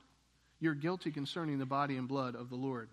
[0.60, 2.88] You're guilty concerning the body and blood of the Lord.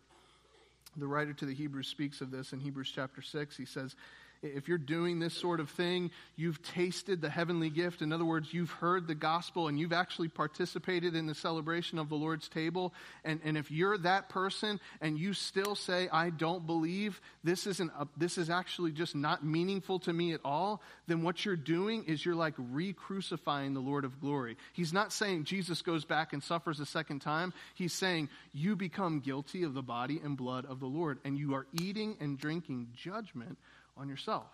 [0.97, 3.55] The writer to the Hebrews speaks of this in Hebrews chapter 6.
[3.55, 3.95] He says,
[4.41, 8.01] if you're doing this sort of thing, you've tasted the heavenly gift.
[8.01, 12.09] In other words, you've heard the gospel and you've actually participated in the celebration of
[12.09, 12.93] the Lord's table.
[13.23, 17.91] And, and if you're that person and you still say, I don't believe, this, isn't
[17.97, 22.03] a, this is actually just not meaningful to me at all, then what you're doing
[22.05, 24.57] is you're like re crucifying the Lord of glory.
[24.73, 27.53] He's not saying Jesus goes back and suffers a second time.
[27.75, 31.55] He's saying you become guilty of the body and blood of the Lord, and you
[31.55, 33.57] are eating and drinking judgment
[33.97, 34.47] on yourself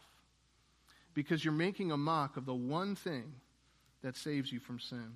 [1.13, 3.33] because you're making a mock of the one thing
[4.01, 5.13] that saves you from sin.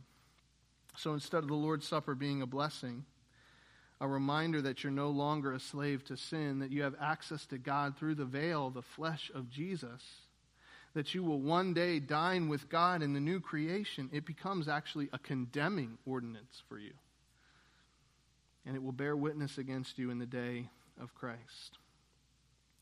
[0.96, 3.06] So instead of the Lord's Supper being a blessing,
[4.00, 7.58] a reminder that you're no longer a slave to sin, that you have access to
[7.58, 10.04] God through the veil, the flesh of Jesus,
[10.94, 15.10] that you will one day dine with God in the new creation, it becomes actually
[15.14, 16.94] a condemning ordinance for you.
[18.66, 20.70] And it will bear witness against you in the day
[21.02, 21.78] of Christ.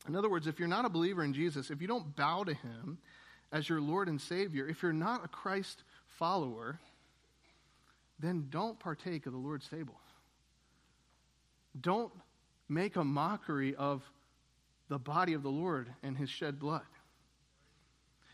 [0.08, 2.54] In other words, if you're not a believer in Jesus, if you don't bow to
[2.54, 2.98] him
[3.52, 6.78] as your Lord and Savior, if you're not a Christ follower,
[8.18, 9.94] then don't partake of the Lord's table.
[11.80, 12.12] Don't
[12.68, 14.02] make a mockery of
[14.88, 16.82] the body of the Lord and his shed blood.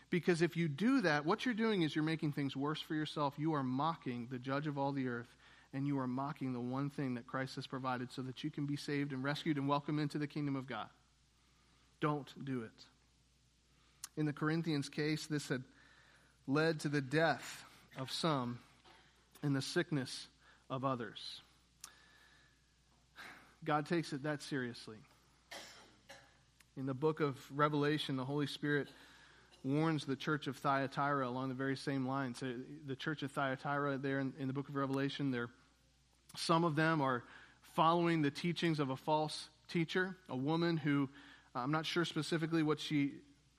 [0.09, 3.33] Because if you do that, what you're doing is you're making things worse for yourself.
[3.37, 5.33] You are mocking the judge of all the earth,
[5.73, 8.67] and you are mocking the one thing that Christ has provided so that you can
[8.67, 10.87] be saved and rescued and welcomed into the kingdom of God.
[12.03, 12.85] Don't do it.
[14.17, 15.63] In the Corinthians case, this had
[16.47, 17.63] led to the death
[17.97, 18.59] of some
[19.41, 20.27] and the sickness
[20.69, 21.39] of others.
[23.63, 24.97] God takes it that seriously.
[26.75, 28.89] In the book of Revelation, the Holy Spirit
[29.63, 32.43] warns the church of Thyatira along the very same lines.
[32.43, 35.47] Uh, the church of Thyatira, there in, in the book of Revelation, there,
[36.35, 37.23] some of them are
[37.75, 41.07] following the teachings of a false teacher, a woman who
[41.55, 43.13] I'm not sure specifically what she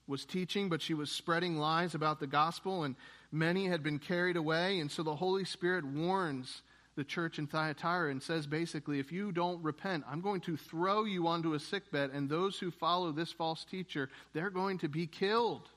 [0.07, 2.97] was teaching, but she was spreading lies about the gospel, and
[3.33, 4.81] many had been carried away.
[4.81, 6.63] And so the Holy Spirit warns
[6.97, 11.05] the church in Thyatira and says basically, if you don't repent, I'm going to throw
[11.05, 15.07] you onto a sickbed, and those who follow this false teacher, they're going to be
[15.07, 15.69] killed.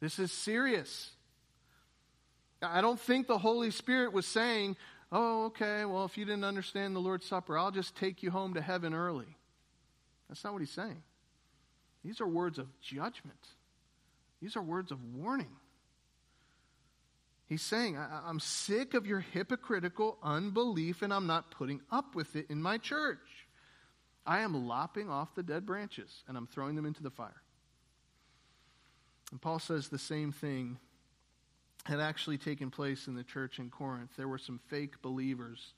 [0.00, 1.10] This is serious.
[2.60, 4.76] I don't think the Holy Spirit was saying,
[5.12, 8.54] oh, okay, well, if you didn't understand the Lord's Supper, I'll just take you home
[8.54, 9.36] to heaven early.
[10.28, 11.02] That's not what he's saying.
[12.06, 13.48] These are words of judgment,
[14.40, 15.56] these are words of warning.
[17.46, 22.34] He's saying, I- am sick of your hypocritical unbelief and I'm not putting up with
[22.34, 23.46] it in my church.
[24.26, 27.42] I am lopping off the dead branches and I'm throwing them into the fire.
[29.30, 30.78] And Paul says the same thing
[31.84, 34.10] had actually taken place in the church in Corinth.
[34.16, 35.74] There were some fake believers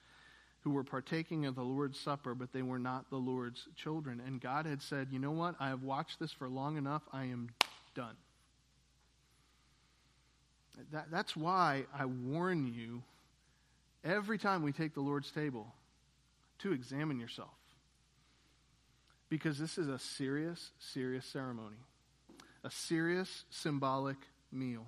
[0.60, 4.20] who were partaking of the Lord's Supper, but they were not the Lord's children.
[4.24, 5.54] And God had said, You know what?
[5.60, 7.02] I have watched this for long enough.
[7.12, 7.50] I am
[7.94, 8.16] done.
[10.92, 13.02] That, that's why I warn you
[14.04, 15.72] every time we take the Lord's table
[16.60, 17.50] to examine yourself.
[19.28, 21.76] Because this is a serious, serious ceremony,
[22.64, 24.16] a serious symbolic
[24.50, 24.86] meal,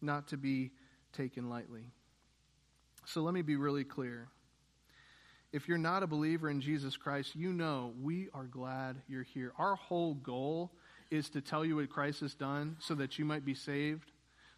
[0.00, 0.70] not to be
[1.12, 1.84] taken lightly.
[3.04, 4.28] So let me be really clear
[5.52, 9.52] if you're not a believer in Jesus Christ, you know we are glad you're here.
[9.58, 10.70] Our whole goal
[11.10, 14.10] is to tell you what Christ has done so that you might be saved,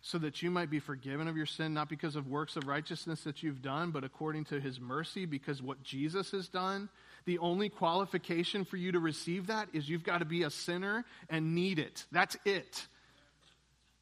[0.03, 3.23] so that you might be forgiven of your sin, not because of works of righteousness
[3.23, 6.89] that you've done, but according to his mercy, because what Jesus has done.
[7.25, 11.05] The only qualification for you to receive that is you've got to be a sinner
[11.29, 12.05] and need it.
[12.13, 12.87] That's it.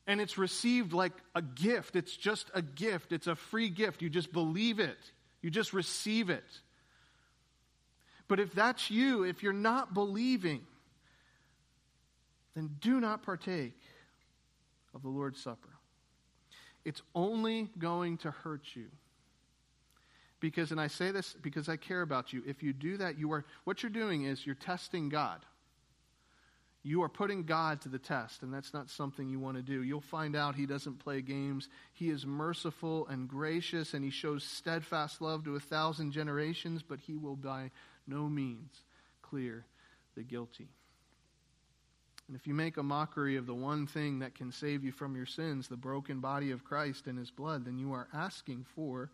[0.06, 1.94] And it's received like a gift.
[1.94, 3.12] It's just a gift.
[3.12, 4.02] It's a free gift.
[4.02, 4.98] You just believe it.
[5.40, 6.44] You just receive it.
[8.28, 10.62] But if that's you, if you're not believing,
[12.54, 13.78] then do not partake
[14.94, 15.68] of the Lord's Supper.
[16.84, 18.86] It's only going to hurt you.
[20.40, 23.32] Because, and I say this because I care about you, if you do that, you
[23.32, 25.40] are, what you're doing is you're testing God.
[26.84, 29.82] you are putting God to the test, and that's not something you want to do.
[29.82, 31.68] You'll find out He doesn't play games.
[31.92, 36.98] He is merciful and gracious, and He shows steadfast love to a thousand generations, but
[36.98, 37.70] He will by
[38.06, 38.72] no means
[39.22, 39.64] clear
[40.16, 40.68] the guilty.
[42.28, 45.16] And if you make a mockery of the one thing that can save you from
[45.16, 49.10] your sins, the broken body of Christ and His blood, then you are asking for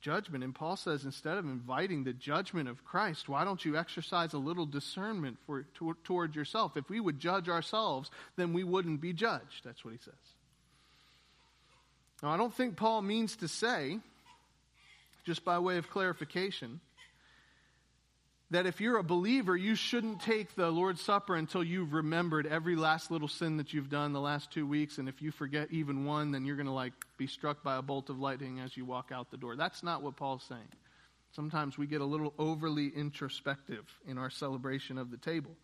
[0.00, 0.44] judgment.
[0.44, 4.38] And Paul says instead of inviting the judgment of Christ, why don't you exercise a
[4.38, 6.76] little discernment for, to, toward yourself?
[6.76, 9.64] If we would judge ourselves, then we wouldn't be judged.
[9.64, 10.14] That's what he says.
[12.22, 13.98] Now, I don't think Paul means to say,
[15.24, 16.80] just by way of clarification,
[18.50, 22.76] that if you're a believer, you shouldn't take the Lord's Supper until you've remembered every
[22.76, 24.98] last little sin that you've done the last two weeks.
[24.98, 27.82] And if you forget even one, then you're going to like be struck by a
[27.82, 29.56] bolt of lightning as you walk out the door.
[29.56, 30.68] That's not what Paul's saying.
[31.32, 35.56] Sometimes we get a little overly introspective in our celebration of the table.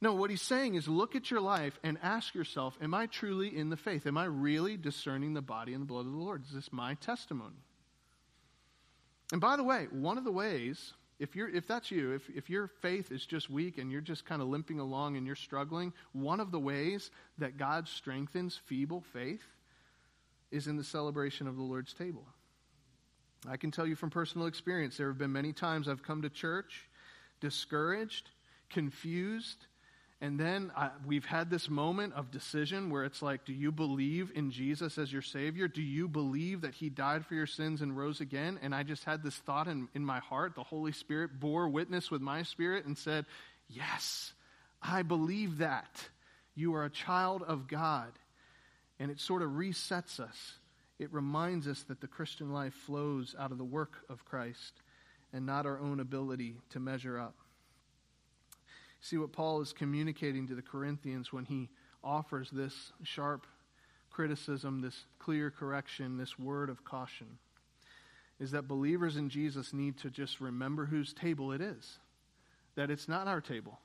[0.00, 3.56] No, what he's saying is look at your life and ask yourself, am I truly
[3.56, 4.06] in the faith?
[4.06, 6.42] Am I really discerning the body and the blood of the Lord?
[6.44, 7.62] Is this my testimony?
[9.30, 12.50] And by the way, one of the ways if, you're, if that's you, if, if
[12.50, 15.92] your faith is just weak and you're just kind of limping along and you're struggling,
[16.12, 19.44] one of the ways that God strengthens feeble faith
[20.50, 22.26] is in the celebration of the Lord's table.
[23.48, 26.30] I can tell you from personal experience, there have been many times I've come to
[26.30, 26.88] church
[27.40, 28.30] discouraged,
[28.70, 29.66] confused,
[30.20, 34.30] and then I, we've had this moment of decision where it's like, do you believe
[34.34, 35.68] in Jesus as your Savior?
[35.68, 38.58] Do you believe that He died for your sins and rose again?
[38.62, 40.54] And I just had this thought in, in my heart.
[40.54, 43.26] The Holy Spirit bore witness with my spirit and said,
[43.68, 44.32] Yes,
[44.80, 46.08] I believe that.
[46.54, 48.12] You are a child of God.
[49.00, 50.54] And it sort of resets us.
[50.98, 54.72] It reminds us that the Christian life flows out of the work of Christ
[55.32, 57.34] and not our own ability to measure up.
[59.04, 61.68] See what Paul is communicating to the Corinthians when he
[62.02, 63.46] offers this sharp
[64.10, 67.26] criticism, this clear correction, this word of caution
[68.40, 71.98] is that believers in Jesus need to just remember whose table it is.
[72.76, 73.78] That it's not our table.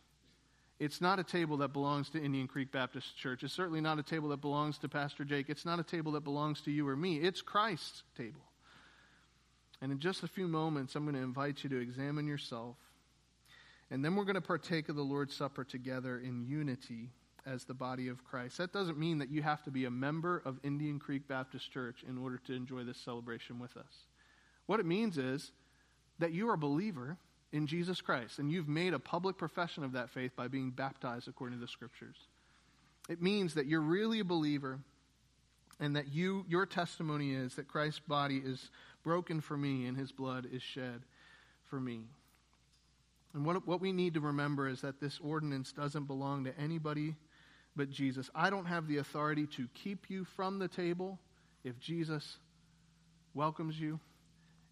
[0.79, 3.43] It's not a table that belongs to Indian Creek Baptist Church.
[3.43, 5.49] It's certainly not a table that belongs to Pastor Jake.
[5.49, 7.17] It's not a table that belongs to you or me.
[7.17, 8.41] It's Christ's table.
[9.81, 12.77] And in just a few moments, I'm going to invite you to examine yourself
[13.91, 17.09] and then we're going to partake of the Lord's Supper together in unity
[17.45, 18.57] as the body of Christ.
[18.57, 22.03] That doesn't mean that you have to be a member of Indian Creek Baptist Church
[22.07, 24.05] in order to enjoy this celebration with us.
[24.67, 25.51] What it means is
[26.19, 27.17] that you are a believer
[27.51, 31.27] in Jesus Christ and you've made a public profession of that faith by being baptized
[31.27, 32.17] according to the scriptures.
[33.09, 34.79] It means that you're really a believer
[35.79, 38.69] and that you your testimony is that Christ's body is
[39.03, 41.01] broken for me and his blood is shed
[41.63, 42.01] for me.
[43.33, 47.15] And what, what we need to remember is that this ordinance doesn't belong to anybody
[47.75, 48.29] but Jesus.
[48.33, 51.19] I don't have the authority to keep you from the table
[51.63, 52.37] if Jesus
[53.33, 53.99] welcomes you,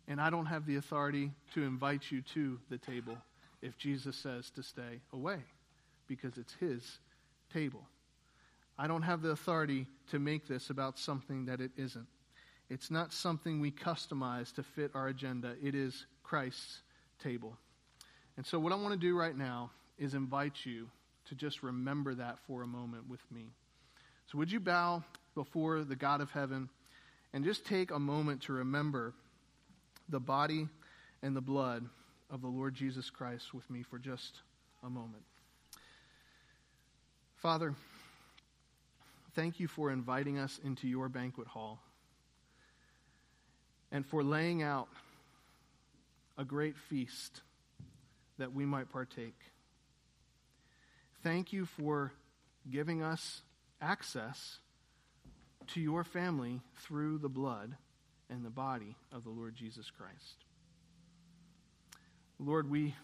[0.08, 3.18] and I don't have the authority to invite you to the table
[3.62, 5.38] if Jesus says to stay away
[6.08, 7.00] because it's his
[7.54, 7.84] table.
[8.78, 12.08] I don't have the authority to make this about something that it isn't.
[12.70, 16.82] It's not something we customize to fit our agenda, it is Christ's
[17.24, 17.58] table.
[18.38, 20.88] And so, what I want to do right now is invite you
[21.28, 23.48] to just remember that for a moment with me.
[24.32, 26.70] So, would you bow before the God of heaven
[27.34, 29.14] and just take a moment to remember
[30.08, 30.68] the body
[31.24, 31.86] and the blood
[32.30, 34.42] of the Lord Jesus Christ with me for just
[34.84, 35.24] a moment?
[37.38, 37.74] Father,
[39.36, 41.80] thank you for inviting us into your banquet hall
[43.92, 44.88] and for laying out
[46.38, 47.42] a great feast
[48.38, 49.40] that we might partake.
[51.24, 52.14] Thank you for
[52.70, 53.42] giving us
[53.82, 54.60] access
[55.68, 57.76] to your family through the blood
[58.30, 60.46] and the body of the Lord Jesus Christ.
[62.40, 62.96] Lord, we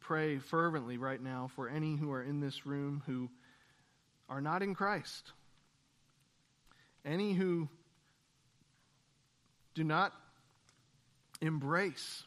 [0.00, 3.30] pray fervently right now for any who are in this room who
[4.28, 5.32] are not in Christ,
[7.04, 7.68] any who
[9.74, 10.12] do not
[11.40, 12.24] embrace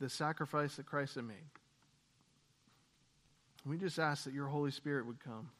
[0.00, 1.36] the sacrifice that Christ had made.
[3.66, 5.50] We just ask that your Holy Spirit would come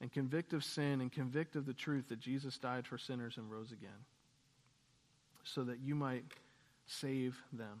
[0.00, 3.50] and convict of sin and convict of the truth that Jesus died for sinners and
[3.50, 3.90] rose again
[5.44, 6.24] so that you might
[6.86, 7.80] save them.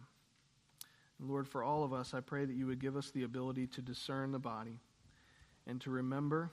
[1.18, 3.66] And Lord, for all of us, I pray that you would give us the ability
[3.68, 4.80] to discern the body
[5.66, 6.50] and to remember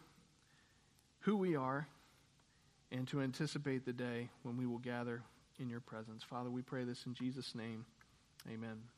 [1.22, 1.88] who we are
[2.92, 5.22] and to anticipate the day when we will gather
[5.60, 6.24] in your presence.
[6.24, 7.86] Father, we pray this in Jesus' name.
[8.50, 8.97] Amen.